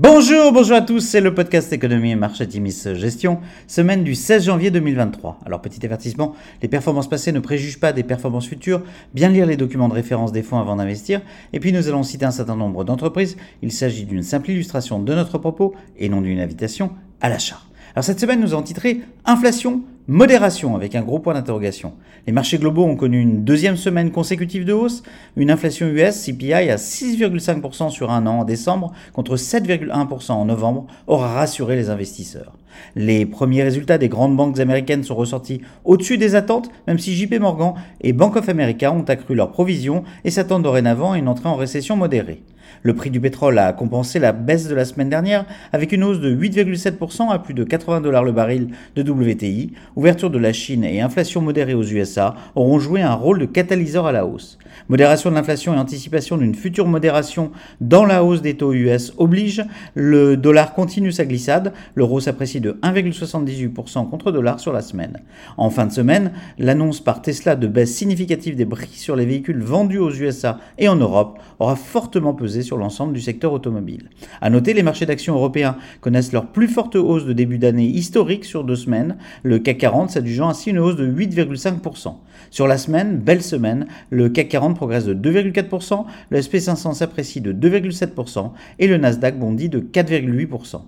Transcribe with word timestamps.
Bonjour, 0.00 0.50
bonjour 0.50 0.76
à 0.76 0.80
tous, 0.80 0.98
c'est 0.98 1.20
le 1.20 1.32
podcast 1.34 1.72
Économie 1.72 2.10
et 2.10 2.16
Marché 2.16 2.48
Timis 2.48 2.82
Gestion, 2.94 3.38
semaine 3.68 4.02
du 4.02 4.16
16 4.16 4.46
janvier 4.46 4.72
2023. 4.72 5.38
Alors 5.46 5.62
petit 5.62 5.86
avertissement, 5.86 6.34
les 6.62 6.66
performances 6.66 7.08
passées 7.08 7.30
ne 7.30 7.38
préjugent 7.38 7.78
pas 7.78 7.92
des 7.92 8.02
performances 8.02 8.48
futures, 8.48 8.82
bien 9.14 9.28
lire 9.28 9.46
les 9.46 9.56
documents 9.56 9.88
de 9.88 9.94
référence 9.94 10.32
des 10.32 10.42
fonds 10.42 10.58
avant 10.58 10.74
d'investir, 10.74 11.20
et 11.52 11.60
puis 11.60 11.72
nous 11.72 11.86
allons 11.86 12.02
citer 12.02 12.24
un 12.24 12.32
certain 12.32 12.56
nombre 12.56 12.82
d'entreprises, 12.82 13.36
il 13.62 13.70
s'agit 13.70 14.04
d'une 14.04 14.24
simple 14.24 14.50
illustration 14.50 14.98
de 14.98 15.14
notre 15.14 15.38
propos 15.38 15.74
et 15.96 16.08
non 16.08 16.22
d'une 16.22 16.40
invitation 16.40 16.90
à 17.20 17.28
l'achat. 17.28 17.60
Alors 17.94 18.02
cette 18.02 18.18
semaine 18.18 18.40
nous 18.40 18.52
avons 18.52 18.64
titré 18.64 19.02
Inflation, 19.24 19.82
Modération 20.06 20.76
avec 20.76 20.94
un 20.96 21.00
gros 21.00 21.18
point 21.18 21.32
d'interrogation. 21.32 21.94
Les 22.26 22.32
marchés 22.34 22.58
globaux 22.58 22.84
ont 22.84 22.94
connu 22.94 23.22
une 23.22 23.42
deuxième 23.42 23.78
semaine 23.78 24.10
consécutive 24.10 24.66
de 24.66 24.74
hausse, 24.74 25.02
une 25.34 25.50
inflation 25.50 25.86
US 25.86 26.26
CPI 26.26 26.52
à 26.52 26.76
6,5% 26.76 27.88
sur 27.88 28.10
un 28.10 28.26
an 28.26 28.40
en 28.40 28.44
décembre 28.44 28.92
contre 29.14 29.36
7,1% 29.36 30.32
en 30.32 30.44
novembre 30.44 30.88
aura 31.06 31.28
rassuré 31.32 31.74
les 31.76 31.88
investisseurs. 31.88 32.52
Les 32.96 33.26
premiers 33.26 33.62
résultats 33.62 33.98
des 33.98 34.08
grandes 34.08 34.36
banques 34.36 34.60
américaines 34.60 35.04
sont 35.04 35.14
ressortis 35.14 35.60
au-dessus 35.84 36.18
des 36.18 36.34
attentes, 36.34 36.70
même 36.86 36.98
si 36.98 37.14
JP 37.14 37.40
Morgan 37.40 37.74
et 38.00 38.12
Bank 38.12 38.36
of 38.36 38.48
America 38.48 38.92
ont 38.92 39.04
accru 39.04 39.34
leurs 39.34 39.50
provisions 39.50 40.04
et 40.24 40.30
s'attendent 40.30 40.62
dorénavant 40.62 41.12
à 41.12 41.18
une 41.18 41.28
entrée 41.28 41.48
en 41.48 41.56
récession 41.56 41.96
modérée. 41.96 42.42
Le 42.82 42.94
prix 42.94 43.10
du 43.10 43.20
pétrole 43.20 43.58
a 43.58 43.72
compensé 43.72 44.18
la 44.18 44.32
baisse 44.32 44.68
de 44.68 44.74
la 44.74 44.84
semaine 44.84 45.08
dernière 45.08 45.46
avec 45.72 45.92
une 45.92 46.04
hausse 46.04 46.20
de 46.20 46.34
8,7% 46.34 47.30
à 47.30 47.38
plus 47.38 47.54
de 47.54 47.64
80 47.64 48.00
dollars 48.00 48.24
le 48.24 48.32
baril 48.32 48.68
de 48.94 49.02
WTI. 49.10 49.72
Ouverture 49.96 50.30
de 50.30 50.38
la 50.38 50.52
Chine 50.52 50.84
et 50.84 51.00
inflation 51.00 51.40
modérée 51.40 51.74
aux 51.74 51.82
USA 51.82 52.34
auront 52.54 52.78
joué 52.78 53.00
un 53.00 53.14
rôle 53.14 53.38
de 53.38 53.46
catalyseur 53.46 54.06
à 54.06 54.12
la 54.12 54.26
hausse. 54.26 54.58
Modération 54.88 55.30
de 55.30 55.34
l'inflation 55.34 55.74
et 55.74 55.78
anticipation 55.78 56.36
d'une 56.36 56.54
future 56.54 56.86
modération 56.86 57.52
dans 57.80 58.04
la 58.04 58.24
hausse 58.24 58.42
des 58.42 58.56
taux 58.56 58.72
US 58.72 59.14
oblige. 59.16 59.64
Le 59.94 60.36
dollar 60.36 60.74
continue 60.74 61.12
sa 61.12 61.24
glissade. 61.24 61.72
L'euro 61.94 62.20
s'apprécie 62.20 62.60
de 62.64 62.72
1,78% 62.82 64.08
contre 64.08 64.32
dollar 64.32 64.58
sur 64.58 64.72
la 64.72 64.80
semaine. 64.80 65.20
En 65.58 65.68
fin 65.68 65.84
de 65.84 65.92
semaine, 65.92 66.32
l'annonce 66.58 67.00
par 67.00 67.20
Tesla 67.20 67.56
de 67.56 67.66
baisse 67.66 67.94
significative 67.94 68.56
des 68.56 68.64
prix 68.64 68.88
sur 68.88 69.16
les 69.16 69.26
véhicules 69.26 69.62
vendus 69.62 69.98
aux 69.98 70.10
USA 70.10 70.58
et 70.78 70.88
en 70.88 70.96
Europe 70.96 71.38
aura 71.58 71.76
fortement 71.76 72.32
pesé 72.32 72.62
sur 72.62 72.78
l'ensemble 72.78 73.12
du 73.12 73.20
secteur 73.20 73.52
automobile. 73.52 74.08
À 74.40 74.48
noter, 74.48 74.72
les 74.72 74.82
marchés 74.82 75.04
d'actions 75.04 75.34
européens 75.34 75.76
connaissent 76.00 76.32
leur 76.32 76.46
plus 76.46 76.68
forte 76.68 76.96
hausse 76.96 77.26
de 77.26 77.34
début 77.34 77.58
d'année 77.58 77.86
historique 77.86 78.46
sur 78.46 78.64
deux 78.64 78.76
semaines. 78.76 79.18
Le 79.42 79.58
CAC 79.58 79.78
40 79.78 80.10
s'adjugeant 80.10 80.48
ainsi 80.48 80.70
une 80.70 80.78
hausse 80.78 80.96
de 80.96 81.06
8,5%. 81.06 82.14
Sur 82.50 82.66
la 82.66 82.78
semaine, 82.78 83.18
belle 83.18 83.42
semaine, 83.42 83.86
le 84.08 84.30
CAC 84.30 84.48
40 84.48 84.74
progresse 84.74 85.04
de 85.04 85.14
2,4%, 85.14 86.06
le 86.30 86.38
SP500 86.38 86.94
s'apprécie 86.94 87.42
de 87.42 87.52
2,7% 87.52 88.52
et 88.78 88.86
le 88.86 88.96
Nasdaq 88.96 89.38
bondit 89.38 89.68
de 89.68 89.80
4,8%. 89.80 90.80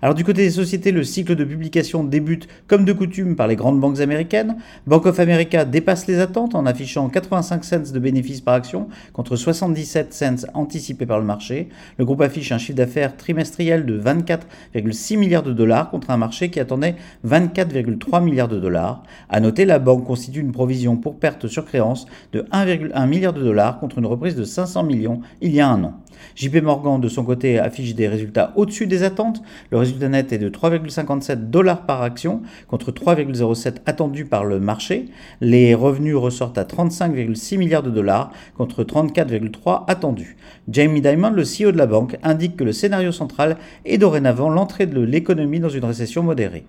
Alors 0.00 0.14
du 0.14 0.24
côté 0.24 0.42
des 0.42 0.50
sociétés, 0.50 0.92
le 0.92 1.04
cycle 1.04 1.34
de 1.34 1.44
publication 1.44 2.04
débute 2.04 2.48
comme 2.66 2.84
de 2.84 2.92
coutume 2.92 3.36
par 3.36 3.46
les 3.46 3.56
grandes 3.56 3.80
banques 3.80 4.00
américaines. 4.00 4.56
Bank 4.86 5.06
of 5.06 5.18
America 5.20 5.64
dépasse 5.64 6.06
les 6.06 6.18
attentes 6.18 6.54
en 6.54 6.66
affichant 6.66 7.08
85 7.08 7.64
cents 7.64 7.92
de 7.92 7.98
bénéfices 7.98 8.40
par 8.40 8.54
action 8.54 8.88
contre 9.12 9.36
77 9.36 10.12
cents 10.12 10.46
anticipés 10.54 11.06
par 11.06 11.18
le 11.18 11.24
marché. 11.24 11.68
Le 11.98 12.04
groupe 12.04 12.20
affiche 12.20 12.52
un 12.52 12.58
chiffre 12.58 12.76
d'affaires 12.76 13.16
trimestriel 13.16 13.86
de 13.86 14.00
24,6 14.00 15.18
milliards 15.18 15.42
de 15.42 15.52
dollars 15.52 15.90
contre 15.90 16.10
un 16.10 16.16
marché 16.16 16.50
qui 16.50 16.60
attendait 16.60 16.96
24,3 17.26 18.22
milliards 18.22 18.48
de 18.48 18.58
dollars. 18.58 19.02
À 19.28 19.40
noter, 19.40 19.64
la 19.64 19.78
banque 19.78 20.04
constitue 20.04 20.40
une 20.40 20.52
provision 20.52 20.96
pour 20.96 21.18
perte 21.18 21.46
sur 21.48 21.64
créance 21.64 22.06
de 22.32 22.42
1,1 22.52 23.08
milliard 23.08 23.32
de 23.32 23.42
dollars 23.42 23.78
contre 23.78 23.98
une 23.98 24.06
reprise 24.06 24.36
de 24.36 24.44
500 24.44 24.82
millions 24.84 25.20
il 25.40 25.52
y 25.52 25.60
a 25.60 25.68
un 25.68 25.84
an. 25.84 25.94
JP 26.34 26.62
Morgan, 26.62 27.00
de 27.00 27.08
son 27.08 27.24
côté, 27.24 27.58
affiche 27.58 27.94
des 27.94 28.08
résultats 28.08 28.52
au-dessus 28.56 28.86
des 28.86 29.02
attentes. 29.02 29.42
Le 29.72 29.78
résultat 29.78 30.10
net 30.10 30.34
est 30.34 30.38
de 30.38 30.50
3,57 30.50 31.48
dollars 31.48 31.86
par 31.86 32.02
action 32.02 32.42
contre 32.68 32.92
3,07 32.92 33.76
attendus 33.86 34.26
par 34.26 34.44
le 34.44 34.60
marché. 34.60 35.06
Les 35.40 35.74
revenus 35.74 36.14
ressortent 36.14 36.58
à 36.58 36.64
35,6 36.64 37.56
milliards 37.56 37.82
de 37.82 37.88
dollars 37.88 38.32
contre 38.54 38.84
34,3 38.84 39.84
attendus. 39.88 40.36
Jamie 40.68 41.00
Dimon, 41.00 41.30
le 41.30 41.44
CEO 41.44 41.72
de 41.72 41.78
la 41.78 41.86
banque, 41.86 42.18
indique 42.22 42.58
que 42.58 42.64
le 42.64 42.72
scénario 42.72 43.12
central 43.12 43.56
est 43.86 43.96
dorénavant 43.96 44.50
l'entrée 44.50 44.84
de 44.84 45.00
l'économie 45.00 45.58
dans 45.58 45.70
une 45.70 45.86
récession 45.86 46.22
modérée. 46.22 46.66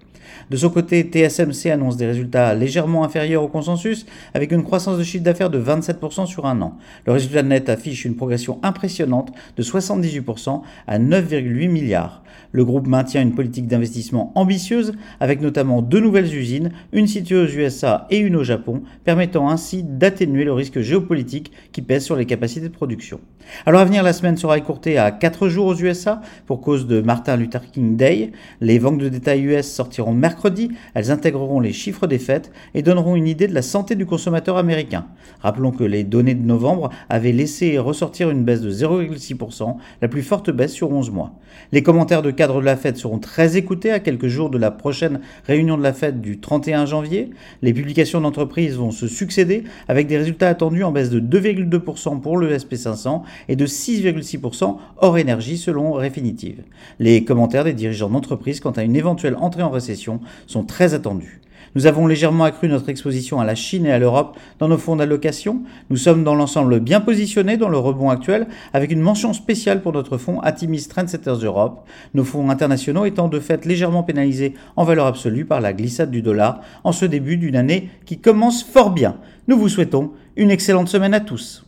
De 0.49 0.57
son 0.57 0.69
côté, 0.69 1.03
TSMC 1.03 1.71
annonce 1.71 1.97
des 1.97 2.05
résultats 2.05 2.53
légèrement 2.53 3.03
inférieurs 3.03 3.43
au 3.43 3.47
consensus 3.47 4.05
avec 4.33 4.51
une 4.51 4.63
croissance 4.63 4.97
de 4.97 5.03
chiffre 5.03 5.23
d'affaires 5.23 5.49
de 5.49 5.61
27% 5.61 6.25
sur 6.25 6.45
un 6.45 6.61
an. 6.61 6.77
Le 7.05 7.13
résultat 7.13 7.43
net 7.43 7.69
affiche 7.69 8.05
une 8.05 8.15
progression 8.15 8.59
impressionnante 8.63 9.31
de 9.57 9.63
78% 9.63 10.61
à 10.87 10.99
9,8 10.99 11.69
milliards. 11.69 12.23
Le 12.51 12.65
groupe 12.65 12.87
maintient 12.87 13.21
une 13.21 13.33
politique 13.33 13.67
d'investissement 13.67 14.31
ambitieuse 14.35 14.93
avec 15.19 15.41
notamment 15.41 15.81
deux 15.81 15.99
nouvelles 15.99 16.35
usines, 16.35 16.71
une 16.91 17.07
située 17.07 17.35
aux 17.35 17.47
USA 17.47 18.07
et 18.09 18.19
une 18.19 18.35
au 18.35 18.43
Japon, 18.43 18.83
permettant 19.03 19.49
ainsi 19.49 19.83
d'atténuer 19.83 20.43
le 20.43 20.53
risque 20.53 20.79
géopolitique 20.79 21.51
qui 21.71 21.81
pèse 21.81 22.03
sur 22.03 22.15
les 22.15 22.25
capacités 22.25 22.67
de 22.67 22.73
production. 22.73 23.19
Alors 23.65 23.81
à 23.81 23.85
venir, 23.85 24.03
la 24.03 24.13
semaine 24.13 24.37
sera 24.37 24.57
écourtée 24.57 24.97
à 24.97 25.11
4 25.11 25.47
jours 25.47 25.65
aux 25.65 25.75
USA 25.75 26.21
pour 26.45 26.61
cause 26.61 26.87
de 26.87 27.01
Martin 27.01 27.35
Luther 27.37 27.61
King 27.71 27.95
Day. 27.97 28.31
Les 28.61 28.79
ventes 28.79 28.99
de 28.99 29.09
détail 29.09 29.41
US 29.41 29.67
sortiront 29.67 30.12
mercredi, 30.13 30.71
elles 30.93 31.11
intégreront 31.11 31.59
les 31.59 31.73
chiffres 31.73 32.07
des 32.07 32.19
fêtes 32.19 32.51
et 32.73 32.81
donneront 32.81 33.15
une 33.15 33.27
idée 33.27 33.47
de 33.47 33.53
la 33.53 33.61
santé 33.61 33.95
du 33.95 34.05
consommateur 34.05 34.57
américain. 34.57 35.05
Rappelons 35.41 35.71
que 35.71 35.83
les 35.83 36.03
données 36.03 36.35
de 36.35 36.45
novembre 36.45 36.89
avaient 37.09 37.31
laissé 37.31 37.77
ressortir 37.77 38.29
une 38.29 38.43
baisse 38.43 38.61
de 38.61 38.71
0,6%, 38.71 39.75
la 40.01 40.07
plus 40.07 40.23
forte 40.23 40.51
baisse 40.51 40.73
sur 40.73 40.91
11 40.91 41.11
mois. 41.11 41.33
Les 41.71 41.83
commentaires 41.83 42.21
de 42.21 42.31
cadre 42.31 42.59
de 42.59 42.65
la 42.65 42.75
fête 42.75 42.97
seront 42.97 43.19
très 43.19 43.57
écoutés 43.57 43.91
à 43.91 43.99
quelques 43.99 44.27
jours 44.27 44.49
de 44.49 44.57
la 44.57 44.71
prochaine 44.71 45.19
réunion 45.45 45.77
de 45.77 45.83
la 45.83 45.93
fête 45.93 46.21
du 46.21 46.39
31 46.39 46.85
janvier. 46.85 47.29
Les 47.61 47.73
publications 47.73 48.21
d'entreprises 48.21 48.75
vont 48.75 48.91
se 48.91 49.07
succéder 49.07 49.63
avec 49.87 50.07
des 50.07 50.17
résultats 50.17 50.49
attendus 50.49 50.83
en 50.83 50.91
baisse 50.91 51.09
de 51.09 51.19
2,2% 51.19 52.21
pour 52.21 52.37
le 52.37 52.55
SP500 52.55 53.21
et 53.49 53.55
de 53.55 53.65
6,6% 53.65 54.77
hors 54.97 55.17
énergie 55.17 55.57
selon 55.57 55.93
Refinitiv. 55.93 56.63
Les 56.99 57.23
commentaires 57.23 57.63
des 57.63 57.73
dirigeants 57.73 58.09
d'entreprises 58.09 58.59
quant 58.59 58.71
à 58.71 58.83
une 58.83 58.95
éventuelle 58.95 59.35
entrée 59.35 59.63
en 59.63 59.69
récession 59.69 60.02
sont 60.47 60.63
très 60.63 60.93
attendus. 60.93 61.41
Nous 61.75 61.87
avons 61.87 62.05
légèrement 62.05 62.43
accru 62.43 62.67
notre 62.67 62.89
exposition 62.89 63.39
à 63.39 63.45
la 63.45 63.55
Chine 63.55 63.87
et 63.87 63.91
à 63.91 63.97
l'Europe 63.97 64.37
dans 64.59 64.67
nos 64.67 64.77
fonds 64.77 64.95
d'allocation. 64.95 65.63
Nous 65.89 65.97
sommes 65.97 66.23
dans 66.23 66.35
l'ensemble 66.35 66.79
bien 66.79 67.01
positionnés 67.01 67.57
dans 67.57 67.69
le 67.69 67.77
rebond 67.77 68.11
actuel 68.11 68.47
avec 68.73 68.91
une 68.91 69.01
mention 69.01 69.33
spéciale 69.33 69.81
pour 69.81 69.91
notre 69.91 70.19
fonds 70.19 70.39
Atimis 70.41 70.87
Trendsetters 70.87 71.43
Europe, 71.43 71.87
nos 72.13 72.23
fonds 72.23 72.51
internationaux 72.51 73.05
étant 73.05 73.27
de 73.27 73.39
fait 73.39 73.65
légèrement 73.65 74.03
pénalisés 74.03 74.53
en 74.75 74.83
valeur 74.83 75.07
absolue 75.07 75.45
par 75.45 75.61
la 75.61 75.73
glissade 75.73 76.11
du 76.11 76.21
dollar 76.21 76.61
en 76.83 76.91
ce 76.91 77.05
début 77.05 77.37
d'une 77.37 77.55
année 77.55 77.89
qui 78.05 78.19
commence 78.19 78.63
fort 78.63 78.91
bien. 78.91 79.17
Nous 79.47 79.57
vous 79.57 79.69
souhaitons 79.69 80.11
une 80.35 80.51
excellente 80.51 80.89
semaine 80.89 81.15
à 81.15 81.21
tous. 81.21 81.65